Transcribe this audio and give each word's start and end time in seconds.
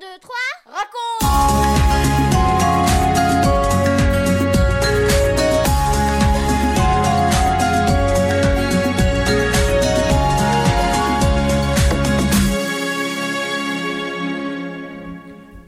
2, 0.00 0.06
3, 0.20 0.34
raconte 0.66 0.88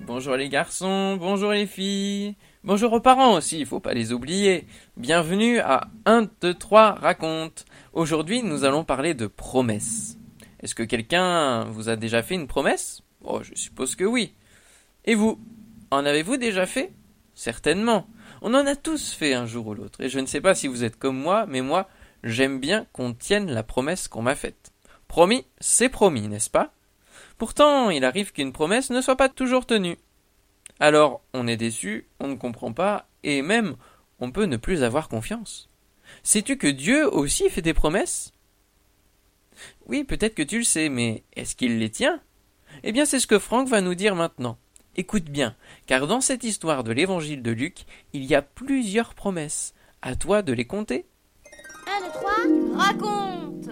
Bonjour 0.06 0.36
les 0.36 0.48
garçons, 0.48 1.16
bonjour 1.16 1.50
les 1.50 1.66
filles, 1.66 2.36
bonjour 2.62 2.92
aux 2.92 3.00
parents 3.00 3.34
aussi, 3.34 3.58
il 3.58 3.66
faut 3.66 3.80
pas 3.80 3.94
les 3.94 4.12
oublier. 4.12 4.68
Bienvenue 4.96 5.58
à 5.58 5.88
1, 6.04 6.28
2, 6.40 6.54
3 6.54 6.92
raconte. 6.92 7.64
Aujourd'hui, 7.92 8.44
nous 8.44 8.64
allons 8.64 8.84
parler 8.84 9.14
de 9.14 9.26
promesses. 9.26 10.18
Est-ce 10.60 10.76
que 10.76 10.84
quelqu'un 10.84 11.64
vous 11.64 11.88
a 11.88 11.96
déjà 11.96 12.22
fait 12.22 12.36
une 12.36 12.46
promesse? 12.46 13.02
Oh, 13.22 13.42
je 13.42 13.54
suppose 13.54 13.94
que 13.94 14.04
oui. 14.04 14.34
Et 15.04 15.14
vous 15.14 15.40
En 15.90 16.04
avez-vous 16.04 16.36
déjà 16.36 16.66
fait? 16.66 16.92
Certainement. 17.34 18.06
On 18.42 18.54
en 18.54 18.66
a 18.66 18.76
tous 18.76 19.12
fait 19.12 19.34
un 19.34 19.46
jour 19.46 19.68
ou 19.68 19.74
l'autre. 19.74 20.00
Et 20.00 20.08
je 20.08 20.20
ne 20.20 20.26
sais 20.26 20.40
pas 20.40 20.54
si 20.54 20.68
vous 20.68 20.84
êtes 20.84 20.96
comme 20.96 21.18
moi, 21.18 21.46
mais 21.46 21.62
moi, 21.62 21.88
j'aime 22.22 22.60
bien 22.60 22.86
qu'on 22.92 23.12
tienne 23.12 23.50
la 23.50 23.62
promesse 23.62 24.08
qu'on 24.08 24.22
m'a 24.22 24.34
faite. 24.34 24.72
Promis, 25.08 25.46
c'est 25.58 25.88
promis, 25.88 26.28
n'est-ce 26.28 26.50
pas? 26.50 26.72
Pourtant, 27.38 27.90
il 27.90 28.04
arrive 28.04 28.32
qu'une 28.32 28.52
promesse 28.52 28.90
ne 28.90 29.00
soit 29.00 29.16
pas 29.16 29.28
toujours 29.28 29.66
tenue. 29.66 29.96
Alors, 30.78 31.22
on 31.34 31.46
est 31.46 31.56
déçu, 31.56 32.06
on 32.20 32.28
ne 32.28 32.36
comprend 32.36 32.72
pas, 32.72 33.08
et 33.22 33.42
même, 33.42 33.76
on 34.18 34.30
peut 34.30 34.44
ne 34.44 34.56
plus 34.56 34.82
avoir 34.82 35.08
confiance. 35.08 35.68
Sais-tu 36.22 36.56
que 36.56 36.66
Dieu 36.66 37.06
aussi 37.12 37.48
fait 37.50 37.62
des 37.62 37.74
promesses? 37.74 38.32
Oui, 39.86 40.04
peut-être 40.04 40.34
que 40.34 40.42
tu 40.42 40.58
le 40.58 40.64
sais, 40.64 40.88
mais 40.88 41.24
est-ce 41.34 41.56
qu'il 41.56 41.78
les 41.78 41.90
tient? 41.90 42.20
Eh 42.82 42.92
bien, 42.92 43.04
c'est 43.04 43.20
ce 43.20 43.26
que 43.26 43.38
Franck 43.38 43.68
va 43.68 43.80
nous 43.80 43.94
dire 43.94 44.14
maintenant. 44.14 44.58
Écoute 44.96 45.30
bien, 45.30 45.56
car 45.86 46.06
dans 46.06 46.20
cette 46.20 46.44
histoire 46.44 46.82
de 46.84 46.92
l'évangile 46.92 47.42
de 47.42 47.50
Luc, 47.50 47.84
il 48.12 48.24
y 48.24 48.34
a 48.34 48.42
plusieurs 48.42 49.14
promesses. 49.14 49.74
À 50.02 50.16
toi 50.16 50.42
de 50.42 50.52
les 50.52 50.66
compter. 50.66 51.06
1, 51.86 52.06
2, 52.06 52.12
3, 52.12 52.84
raconte 52.84 53.70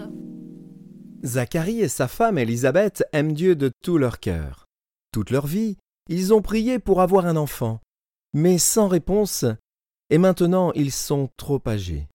Zacharie 1.23 1.81
et 1.81 1.89
sa 1.89 2.07
femme 2.07 2.37
Élisabeth 2.37 3.03
aiment 3.11 3.33
Dieu 3.33 3.55
de 3.55 3.71
tout 3.83 3.97
leur 3.97 4.19
cœur. 4.19 4.67
Toute 5.11 5.31
leur 5.31 5.47
vie, 5.47 5.77
ils 6.07 6.33
ont 6.33 6.41
prié 6.41 6.79
pour 6.79 7.01
avoir 7.01 7.25
un 7.25 7.35
enfant, 7.35 7.81
mais 8.33 8.57
sans 8.57 8.87
réponse, 8.87 9.45
et 10.09 10.17
maintenant 10.17 10.71
ils 10.73 10.91
sont 10.91 11.29
trop 11.35 11.61
âgés. 11.67 12.07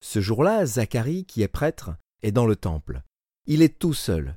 Ce 0.00 0.20
jour-là, 0.20 0.64
Zacharie, 0.66 1.24
qui 1.24 1.42
est 1.42 1.48
prêtre, 1.48 1.90
est 2.22 2.32
dans 2.32 2.46
le 2.46 2.56
temple. 2.56 3.02
Il 3.46 3.62
est 3.62 3.78
tout 3.78 3.94
seul. 3.94 4.36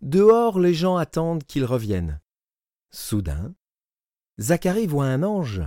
Dehors, 0.00 0.58
les 0.58 0.74
gens 0.74 0.96
attendent 0.96 1.44
qu'il 1.44 1.64
revienne. 1.64 2.20
Soudain, 2.90 3.54
Zacharie 4.38 4.86
voit 4.86 5.06
un 5.06 5.22
ange. 5.22 5.62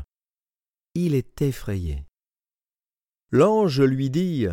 Il 0.95 1.13
est 1.13 1.41
effrayé. 1.41 2.05
L'ange 3.31 3.81
lui 3.81 4.09
dit 4.09 4.47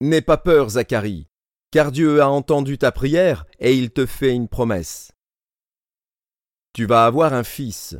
N'aie 0.00 0.22
pas 0.22 0.36
peur, 0.36 0.70
Zacharie, 0.70 1.28
car 1.70 1.92
Dieu 1.92 2.20
a 2.20 2.28
entendu 2.28 2.78
ta 2.78 2.92
prière 2.92 3.46
et 3.58 3.76
il 3.76 3.90
te 3.90 4.06
fait 4.06 4.34
une 4.34 4.48
promesse. 4.48 5.12
Tu 6.72 6.86
vas 6.86 7.06
avoir 7.06 7.32
un 7.32 7.44
fils, 7.44 7.96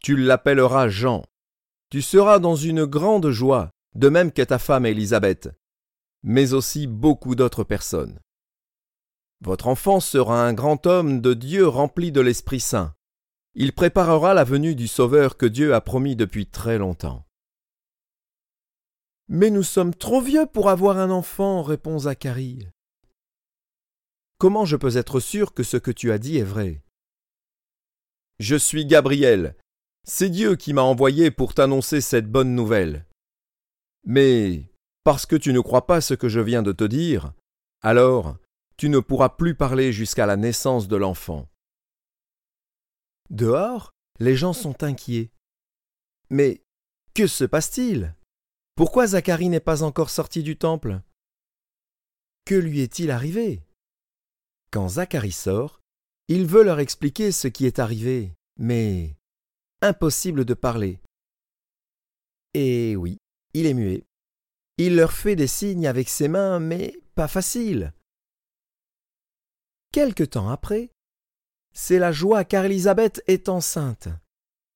tu 0.00 0.16
l'appelleras 0.16 0.88
Jean. 0.88 1.24
Tu 1.90 2.02
seras 2.02 2.38
dans 2.38 2.56
une 2.56 2.84
grande 2.84 3.30
joie, 3.30 3.70
de 3.94 4.08
même 4.08 4.32
que 4.32 4.42
ta 4.42 4.58
femme 4.58 4.86
Élisabeth, 4.86 5.50
mais 6.22 6.52
aussi 6.52 6.86
beaucoup 6.86 7.34
d'autres 7.34 7.64
personnes. 7.64 8.20
Votre 9.42 9.68
enfant 9.68 10.00
sera 10.00 10.46
un 10.46 10.52
grand 10.52 10.86
homme 10.86 11.20
de 11.20 11.32
Dieu 11.32 11.66
rempli 11.66 12.12
de 12.12 12.20
l'Esprit 12.20 12.60
Saint. 12.60 12.94
Il 13.54 13.72
préparera 13.72 14.34
la 14.34 14.44
venue 14.44 14.74
du 14.74 14.86
Sauveur 14.86 15.36
que 15.36 15.46
Dieu 15.46 15.74
a 15.74 15.80
promis 15.80 16.14
depuis 16.14 16.46
très 16.46 16.78
longtemps. 16.78 17.24
Mais 19.28 19.50
nous 19.50 19.62
sommes 19.62 19.94
trop 19.94 20.20
vieux 20.20 20.46
pour 20.46 20.68
avoir 20.68 20.98
un 20.98 21.10
enfant, 21.10 21.62
répond 21.62 22.00
Zacharie. 22.00 22.68
Comment 24.38 24.64
je 24.64 24.76
peux 24.76 24.96
être 24.96 25.20
sûr 25.20 25.54
que 25.54 25.62
ce 25.62 25.76
que 25.76 25.90
tu 25.90 26.12
as 26.12 26.18
dit 26.18 26.38
est 26.38 26.44
vrai? 26.44 26.82
Je 28.38 28.56
suis 28.56 28.86
Gabriel. 28.86 29.56
C'est 30.06 30.30
Dieu 30.30 30.56
qui 30.56 30.72
m'a 30.72 30.82
envoyé 30.82 31.30
pour 31.30 31.54
t'annoncer 31.54 32.00
cette 32.00 32.30
bonne 32.30 32.54
nouvelle. 32.54 33.06
Mais 34.04 34.64
parce 35.04 35.26
que 35.26 35.36
tu 35.36 35.52
ne 35.52 35.60
crois 35.60 35.86
pas 35.86 36.00
ce 36.00 36.14
que 36.14 36.28
je 36.28 36.40
viens 36.40 36.62
de 36.62 36.72
te 36.72 36.84
dire, 36.84 37.32
alors 37.82 38.36
tu 38.80 38.88
ne 38.88 38.98
pourras 38.98 39.28
plus 39.28 39.54
parler 39.54 39.92
jusqu'à 39.92 40.24
la 40.24 40.38
naissance 40.38 40.88
de 40.88 40.96
l'enfant. 40.96 41.46
Dehors, 43.28 43.90
les 44.20 44.36
gens 44.36 44.54
sont 44.54 44.82
inquiets. 44.82 45.30
Mais 46.30 46.62
que 47.12 47.26
se 47.26 47.44
passe-t-il? 47.44 48.14
Pourquoi 48.76 49.08
Zacharie 49.08 49.50
n'est 49.50 49.60
pas 49.60 49.82
encore 49.82 50.08
sorti 50.08 50.42
du 50.42 50.56
temple? 50.56 51.02
Que 52.46 52.54
lui 52.54 52.80
est-il 52.80 53.10
arrivé? 53.10 53.62
Quand 54.70 54.88
Zacharie 54.88 55.30
sort, 55.30 55.82
il 56.28 56.46
veut 56.46 56.62
leur 56.62 56.80
expliquer 56.80 57.32
ce 57.32 57.48
qui 57.48 57.66
est 57.66 57.80
arrivé, 57.80 58.32
mais 58.56 59.14
impossible 59.82 60.46
de 60.46 60.54
parler. 60.54 61.00
Et 62.54 62.96
oui, 62.96 63.18
il 63.52 63.66
est 63.66 63.74
muet. 63.74 64.06
Il 64.78 64.96
leur 64.96 65.12
fait 65.12 65.36
des 65.36 65.48
signes 65.48 65.86
avec 65.86 66.08
ses 66.08 66.28
mains, 66.28 66.60
mais 66.60 66.98
pas 67.14 67.28
facile. 67.28 67.92
Quelque 69.92 70.22
temps 70.22 70.48
après, 70.48 70.90
c'est 71.72 71.98
la 71.98 72.12
joie 72.12 72.44
car 72.44 72.64
Élisabeth 72.64 73.22
est 73.26 73.48
enceinte. 73.48 74.08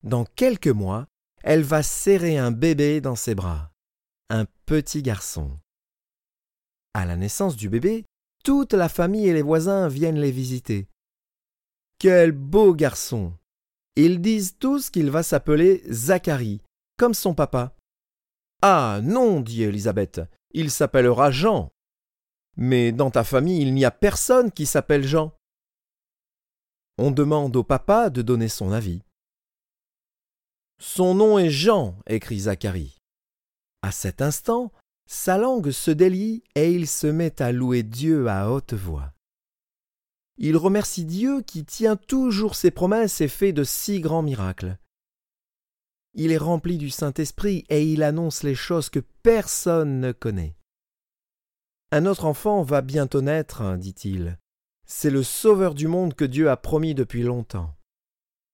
Dans 0.03 0.25
quelques 0.25 0.67
mois, 0.67 1.07
elle 1.43 1.63
va 1.63 1.83
serrer 1.83 2.37
un 2.37 2.51
bébé 2.51 3.01
dans 3.01 3.15
ses 3.15 3.35
bras, 3.35 3.71
un 4.29 4.45
petit 4.65 5.01
garçon. 5.01 5.59
À 6.93 7.05
la 7.05 7.15
naissance 7.15 7.55
du 7.55 7.69
bébé, 7.69 8.05
toute 8.43 8.73
la 8.73 8.89
famille 8.89 9.27
et 9.27 9.33
les 9.33 9.41
voisins 9.41 9.87
viennent 9.87 10.19
les 10.19 10.31
visiter. 10.31 10.87
Quel 11.97 12.31
beau 12.31 12.73
garçon 12.73 13.33
Ils 13.95 14.21
disent 14.21 14.57
tous 14.59 14.89
qu'il 14.89 15.09
va 15.11 15.23
s'appeler 15.23 15.83
Zacharie, 15.89 16.61
comme 16.97 17.13
son 17.13 17.33
papa. 17.33 17.75
Ah 18.61 18.99
non, 19.03 19.41
dit 19.41 19.63
Élisabeth, 19.63 20.21
il 20.51 20.71
s'appellera 20.71 21.31
Jean. 21.31 21.71
Mais 22.57 22.91
dans 22.91 23.11
ta 23.11 23.23
famille, 23.23 23.61
il 23.61 23.73
n'y 23.73 23.85
a 23.85 23.91
personne 23.91 24.51
qui 24.51 24.65
s'appelle 24.65 25.05
Jean. 25.05 25.33
On 26.97 27.11
demande 27.11 27.55
au 27.55 27.63
papa 27.63 28.09
de 28.09 28.21
donner 28.21 28.47
son 28.47 28.71
avis. 28.71 29.01
Son 30.79 31.15
nom 31.15 31.37
est 31.37 31.49
Jean, 31.49 31.97
écrit 32.07 32.41
Zacharie. 32.41 32.97
À 33.81 33.91
cet 33.91 34.21
instant, 34.21 34.71
sa 35.07 35.37
langue 35.37 35.71
se 35.71 35.91
délie 35.91 36.43
et 36.55 36.71
il 36.71 36.87
se 36.87 37.07
met 37.07 37.41
à 37.41 37.51
louer 37.51 37.83
Dieu 37.83 38.27
à 38.27 38.49
haute 38.49 38.73
voix. 38.73 39.13
Il 40.37 40.57
remercie 40.57 41.05
Dieu 41.05 41.41
qui 41.41 41.63
tient 41.63 41.95
toujours 41.95 42.55
ses 42.55 42.71
promesses 42.71 43.21
et 43.21 43.27
fait 43.27 43.53
de 43.53 43.63
si 43.63 44.01
grands 44.01 44.23
miracles. 44.23 44.77
Il 46.13 46.31
est 46.31 46.37
rempli 46.37 46.77
du 46.77 46.89
Saint-Esprit 46.89 47.65
et 47.69 47.85
il 47.85 48.03
annonce 48.03 48.43
les 48.43 48.55
choses 48.55 48.89
que 48.89 48.99
personne 48.99 49.99
ne 49.99 50.11
connaît. 50.11 50.55
Un 51.91 52.05
autre 52.05 52.25
enfant 52.25 52.63
va 52.63 52.81
bientôt 52.81 53.21
naître, 53.21 53.77
dit-il. 53.77 54.37
C'est 54.85 55.09
le 55.09 55.23
Sauveur 55.23 55.73
du 55.73 55.87
monde 55.87 56.13
que 56.13 56.25
Dieu 56.25 56.49
a 56.49 56.57
promis 56.57 56.93
depuis 56.93 57.23
longtemps. 57.23 57.75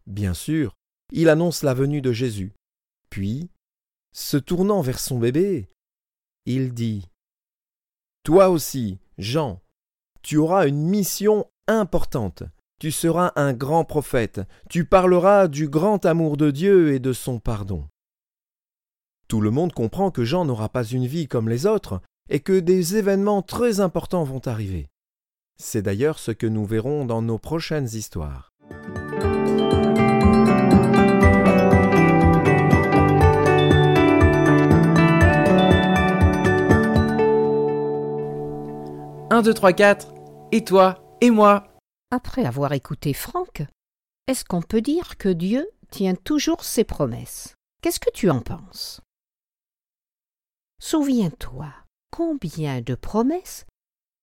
Bien 0.05 0.33
sûr, 0.33 0.75
il 1.11 1.29
annonce 1.29 1.63
la 1.63 1.73
venue 1.73 2.01
de 2.01 2.11
Jésus. 2.11 2.53
Puis, 3.09 3.49
se 4.13 4.37
tournant 4.37 4.81
vers 4.81 4.99
son 4.99 5.19
bébé, 5.19 5.69
il 6.45 6.73
dit 6.73 7.09
Toi 8.23 8.49
aussi, 8.49 8.99
Jean, 9.17 9.61
tu 10.21 10.37
auras 10.37 10.67
une 10.67 10.87
mission 10.87 11.47
importante. 11.67 12.43
Tu 12.79 12.91
seras 12.91 13.31
un 13.35 13.53
grand 13.53 13.85
prophète. 13.85 14.41
Tu 14.69 14.85
parleras 14.85 15.47
du 15.47 15.69
grand 15.69 16.05
amour 16.05 16.35
de 16.37 16.49
Dieu 16.51 16.93
et 16.93 16.99
de 16.99 17.13
son 17.13 17.39
pardon. 17.39 17.87
Tout 19.27 19.39
le 19.39 19.51
monde 19.51 19.71
comprend 19.71 20.11
que 20.11 20.23
Jean 20.23 20.45
n'aura 20.45 20.69
pas 20.69 20.83
une 20.83 21.05
vie 21.05 21.27
comme 21.27 21.47
les 21.47 21.65
autres 21.65 22.01
et 22.29 22.39
que 22.39 22.59
des 22.59 22.97
événements 22.97 23.41
très 23.41 23.79
importants 23.79 24.23
vont 24.23 24.41
arriver. 24.45 24.87
C'est 25.57 25.81
d'ailleurs 25.81 26.19
ce 26.19 26.31
que 26.31 26.47
nous 26.47 26.65
verrons 26.65 27.05
dans 27.05 27.21
nos 27.21 27.37
prochaines 27.37 27.89
histoires. 27.93 28.51
Un, 39.29 39.41
deux, 39.43 39.53
trois, 39.53 39.71
quatre. 39.71 40.13
Et 40.51 40.65
toi 40.65 41.17
Et 41.21 41.31
moi? 41.31 41.67
Après 42.11 42.43
avoir 42.45 42.73
écouté 42.73 43.13
Franck, 43.13 43.63
est-ce 44.27 44.43
qu'on 44.43 44.61
peut 44.61 44.81
dire 44.81 45.17
que 45.17 45.29
Dieu 45.29 45.69
tient 45.89 46.15
toujours 46.15 46.65
ses 46.65 46.83
promesses? 46.83 47.55
Qu'est-ce 47.81 48.01
que 48.01 48.11
tu 48.13 48.29
en 48.29 48.41
penses? 48.41 48.99
Souviens-toi, 50.79 51.67
combien 52.11 52.81
de 52.81 52.95
promesses 52.95 53.65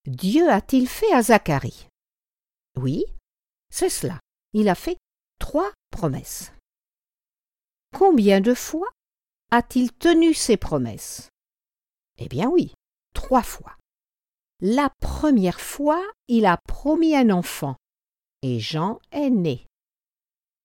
Dieu 0.07 0.49
a-t-il 0.51 0.89
fait 0.89 1.13
à 1.13 1.23
Zacharie? 1.23 1.89
Oui, 2.77 3.05
c'est 3.71 3.91
cela. 3.91 4.21
Il 4.53 4.69
a 4.69 4.75
fait 4.75 4.97
trois 5.39 5.73
promesses. 5.91 6.53
Combien 7.95 8.41
de 8.41 8.55
fois 8.55 8.89
a-t-il 9.51 9.93
tenu 9.93 10.35
ses 10.35 10.57
promesses? 10.57 11.29
Eh 12.19 12.29
bien 12.29 12.49
oui, 12.49 12.73
trois 13.15 13.43
fois. 13.43 13.77
La 14.61 14.91
première 15.01 15.61
fois, 15.61 16.03
il 16.27 16.45
a 16.47 16.59
promis 16.67 17.15
un 17.17 17.31
enfant, 17.31 17.77
et 18.43 18.61
Jean 18.61 18.99
est 19.13 19.31
né. 19.31 19.67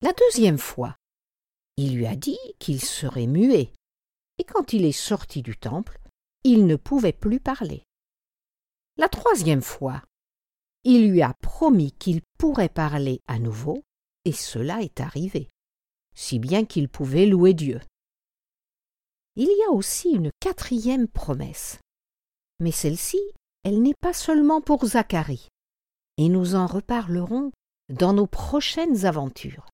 La 0.01 0.13
deuxième 0.13 0.57
fois, 0.57 0.95
il 1.77 1.95
lui 1.95 2.07
a 2.07 2.15
dit 2.15 2.39
qu'il 2.59 2.81
serait 2.81 3.27
muet, 3.27 3.71
et 4.39 4.43
quand 4.43 4.73
il 4.73 4.83
est 4.85 4.91
sorti 4.91 5.41
du 5.41 5.55
temple, 5.57 5.99
il 6.43 6.65
ne 6.65 6.75
pouvait 6.75 7.13
plus 7.13 7.39
parler. 7.39 7.83
La 8.97 9.09
troisième 9.09 9.61
fois, 9.61 10.03
il 10.83 11.09
lui 11.09 11.21
a 11.21 11.33
promis 11.35 11.93
qu'il 11.93 12.21
pourrait 12.37 12.69
parler 12.69 13.21
à 13.27 13.39
nouveau, 13.39 13.83
et 14.25 14.33
cela 14.33 14.81
est 14.81 14.99
arrivé, 14.99 15.49
si 16.13 16.39
bien 16.39 16.65
qu'il 16.65 16.89
pouvait 16.89 17.25
louer 17.25 17.53
Dieu. 17.53 17.79
Il 19.35 19.47
y 19.47 19.63
a 19.67 19.71
aussi 19.71 20.11
une 20.11 20.31
quatrième 20.39 21.07
promesse, 21.07 21.79
mais 22.59 22.71
celle-ci, 22.71 23.19
elle 23.63 23.81
n'est 23.81 23.95
pas 23.99 24.13
seulement 24.13 24.61
pour 24.61 24.85
Zacharie, 24.85 25.47
et 26.17 26.29
nous 26.29 26.55
en 26.55 26.67
reparlerons 26.67 27.51
dans 27.89 28.13
nos 28.13 28.27
prochaines 28.27 29.05
aventures. 29.05 29.69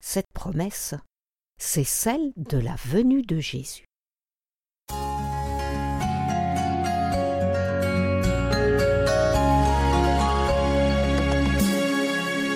Cette 0.00 0.30
promesse, 0.34 0.94
c'est 1.58 1.84
celle 1.84 2.32
de 2.36 2.58
la 2.58 2.74
venue 2.74 3.22
de 3.22 3.38
Jésus. 3.38 3.84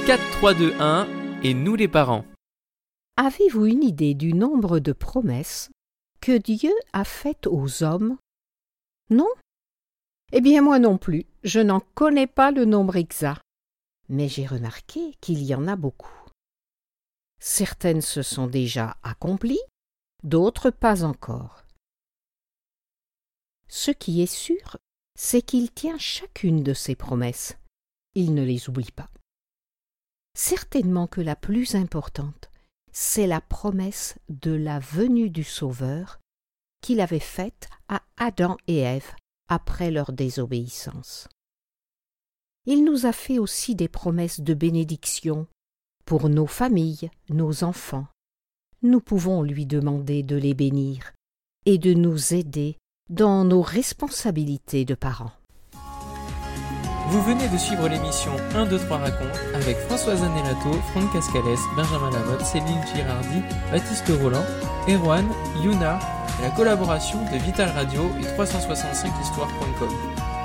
4, 0.06 0.22
3, 0.38 0.54
2, 0.54 0.74
1 0.78 1.40
et 1.42 1.52
nous 1.52 1.74
les 1.74 1.88
parents. 1.88 2.24
Avez-vous 3.16 3.66
une 3.66 3.82
idée 3.82 4.14
du 4.14 4.34
nombre 4.34 4.78
de 4.78 4.92
promesses 4.92 5.68
que 6.20 6.38
Dieu 6.38 6.72
a 6.92 7.02
faites 7.02 7.48
aux 7.48 7.82
hommes? 7.82 8.16
Non? 9.10 9.28
Eh 10.32 10.40
bien 10.40 10.62
moi 10.62 10.78
non 10.78 10.96
plus, 10.96 11.26
je 11.42 11.58
n'en 11.58 11.80
connais 11.80 12.28
pas 12.28 12.52
le 12.52 12.64
nombre 12.64 12.94
exact, 12.94 13.42
mais 14.08 14.28
j'ai 14.28 14.46
remarqué 14.46 15.16
qu'il 15.20 15.42
y 15.42 15.56
en 15.56 15.66
a 15.66 15.74
beaucoup. 15.74 16.22
Certaines 17.40 18.00
se 18.00 18.22
sont 18.22 18.46
déjà 18.46 18.98
accomplies, 19.02 19.58
d'autres 20.22 20.70
pas 20.70 21.02
encore. 21.02 21.64
Ce 23.66 23.90
qui 23.90 24.22
est 24.22 24.32
sûr, 24.32 24.76
c'est 25.18 25.42
qu'il 25.42 25.72
tient 25.72 25.98
chacune 25.98 26.62
de 26.62 26.74
ses 26.74 26.94
promesses. 26.94 27.58
Il 28.14 28.34
ne 28.34 28.44
les 28.44 28.68
oublie 28.68 28.92
pas. 28.92 29.10
Certainement 30.38 31.06
que 31.06 31.22
la 31.22 31.34
plus 31.34 31.76
importante, 31.76 32.50
c'est 32.92 33.26
la 33.26 33.40
promesse 33.40 34.16
de 34.28 34.52
la 34.52 34.80
venue 34.80 35.30
du 35.30 35.42
Sauveur 35.42 36.20
qu'il 36.82 37.00
avait 37.00 37.20
faite 37.20 37.70
à 37.88 38.02
Adam 38.18 38.58
et 38.66 38.80
Ève 38.80 39.14
après 39.48 39.90
leur 39.90 40.12
désobéissance. 40.12 41.26
Il 42.66 42.84
nous 42.84 43.06
a 43.06 43.12
fait 43.12 43.38
aussi 43.38 43.74
des 43.74 43.88
promesses 43.88 44.40
de 44.40 44.52
bénédiction 44.52 45.46
pour 46.04 46.28
nos 46.28 46.46
familles, 46.46 47.08
nos 47.30 47.64
enfants. 47.64 48.06
Nous 48.82 49.00
pouvons 49.00 49.42
lui 49.42 49.64
demander 49.64 50.22
de 50.22 50.36
les 50.36 50.52
bénir 50.52 51.14
et 51.64 51.78
de 51.78 51.94
nous 51.94 52.34
aider 52.34 52.76
dans 53.08 53.46
nos 53.46 53.62
responsabilités 53.62 54.84
de 54.84 54.94
parents. 54.94 55.32
Vous 57.08 57.22
venez 57.22 57.48
de 57.48 57.56
suivre 57.56 57.88
l'émission 57.88 58.32
1, 58.54 58.66
2, 58.66 58.78
3 58.78 58.98
racontes 58.98 59.40
avec 59.54 59.78
Françoise 59.86 60.22
Anelato, 60.22 60.72
Franck 60.92 61.12
Cascales, 61.12 61.42
Benjamin 61.76 62.10
Lamotte, 62.10 62.44
Céline 62.44 62.80
Girardi, 62.92 63.42
Baptiste 63.70 64.10
Roland, 64.20 64.44
Erwan, 64.88 65.26
Yuna 65.62 65.98
et 66.38 66.42
la 66.42 66.50
collaboration 66.50 67.18
de 67.32 67.38
Vital 67.38 67.70
Radio 67.70 68.10
et 68.20 68.24
365histoire.com. 68.24 69.88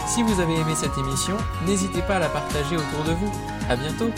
Si 0.07 0.21
vous 0.21 0.39
avez 0.39 0.53
aimé 0.53 0.73
cette 0.75 0.97
émission, 0.97 1.37
n'hésitez 1.65 2.01
pas 2.03 2.17
à 2.17 2.19
la 2.19 2.29
partager 2.29 2.77
autour 2.77 3.03
de 3.05 3.13
vous. 3.13 3.31
À 3.69 3.75
bientôt! 3.75 4.11